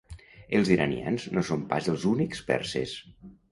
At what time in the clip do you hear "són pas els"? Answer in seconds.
1.51-2.09